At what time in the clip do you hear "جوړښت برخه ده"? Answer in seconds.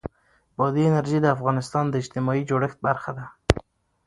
2.49-3.25